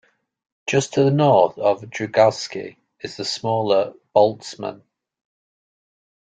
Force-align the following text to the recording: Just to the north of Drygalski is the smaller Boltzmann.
Just 0.65 0.93
to 0.95 1.03
the 1.03 1.11
north 1.11 1.59
of 1.59 1.81
Drygalski 1.83 2.77
is 3.01 3.17
the 3.17 3.23
smaller 3.23 3.93
Boltzmann. 4.15 4.81